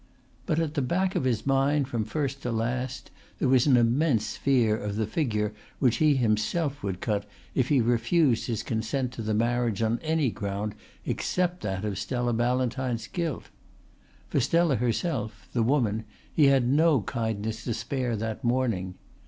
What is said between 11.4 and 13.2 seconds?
that of Stella Ballantyne's